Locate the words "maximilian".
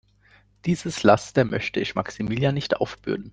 1.93-2.55